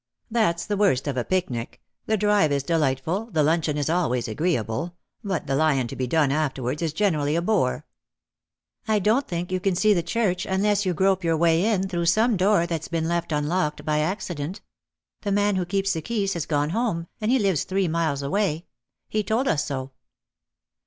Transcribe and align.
That's 0.31 0.65
the 0.65 0.77
worst 0.77 1.07
of 1.07 1.15
a 1.15 1.23
picnic; 1.23 1.79
the 2.07 2.17
drive 2.17 2.51
is 2.51 2.63
delightful, 2.63 3.27
the 3.29 3.43
luncheon 3.43 3.77
is 3.77 3.87
always 3.87 4.27
agreeable; 4.27 4.95
but 5.23 5.45
the 5.45 5.55
lion 5.55 5.87
to 5.89 5.95
be 5.95 6.07
done 6.07 6.31
afterwards 6.31 6.81
is 6.81 6.91
generally 6.91 7.35
a 7.35 7.41
bore."" 7.43 7.85
I 8.93 8.97
don't 8.97 9.27
think 9.27 9.51
you 9.51 9.59
can 9.59 9.75
see 9.75 9.93
the 9.93 10.01
church 10.01 10.47
unless 10.47 10.87
you 10.87 10.95
grope 10.95 11.23
your 11.23 11.37
way 11.37 11.63
in 11.67 11.87
through 11.87 12.07
some 12.07 12.35
door 12.35 12.65
that's 12.65 12.87
been 12.87 13.07
left 13.07 13.31
unlocked 13.31 13.85
by 13.85 13.99
accident. 13.99 14.61
The 15.21 15.31
man 15.31 15.55
who 15.55 15.65
keeps 15.67 15.93
the 15.93 16.01
keys 16.01 16.33
has 16.33 16.47
gone 16.47 16.71
home, 16.71 17.05
and 17.21 17.29
he 17.29 17.37
lives 17.37 17.63
three 17.63 17.87
miles 17.87 18.23
away. 18.23 18.65
He 19.07 19.21
told 19.21 19.47
us 19.47 19.65
so." 19.65 19.91